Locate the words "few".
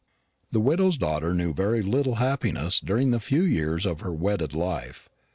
3.19-3.43